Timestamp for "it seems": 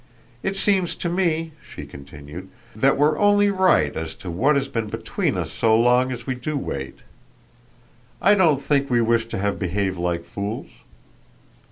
0.41-0.95